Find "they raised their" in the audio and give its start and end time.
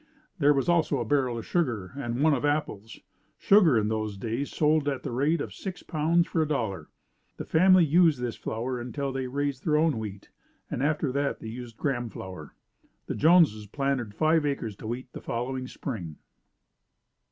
9.11-9.77